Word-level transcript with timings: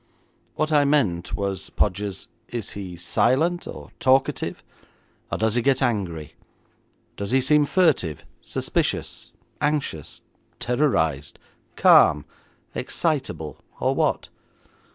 'What 0.55 0.71
I 0.71 0.83
meant 0.83 1.35
was, 1.35 1.69
Podgers, 1.69 2.27
is 2.47 2.71
he 2.71 2.95
silent, 2.95 3.67
or 3.67 3.91
talkative, 3.99 4.63
or 5.31 5.37
does 5.37 5.53
he 5.53 5.61
get 5.61 5.79
angry? 5.79 6.33
Does 7.17 7.29
he 7.29 7.39
seem 7.39 7.65
furtive, 7.65 8.25
suspicious, 8.41 9.31
anxious, 9.61 10.23
terrorised, 10.59 11.37
calm, 11.75 12.25
excitable, 12.73 13.59
or 13.79 13.93
what?' 13.93 14.29